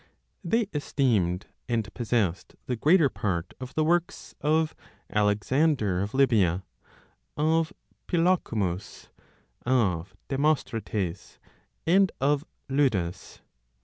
[0.43, 4.73] They esteemed and possessed the greater part of the works of
[5.11, 6.63] Alexander of Lybia,
[7.37, 7.71] of
[8.07, 9.09] Philocomus,
[9.63, 11.37] of Demostrates
[11.85, 13.41] and of Lydus.